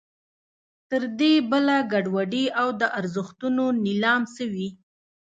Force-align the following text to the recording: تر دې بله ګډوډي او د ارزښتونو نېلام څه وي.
تر 0.89 1.01
دې 1.19 1.33
بله 1.51 1.75
ګډوډي 1.91 2.45
او 2.61 2.67
د 2.81 2.83
ارزښتونو 2.99 3.65
نېلام 3.85 4.21
څه 4.33 4.43
وي. 4.53 4.69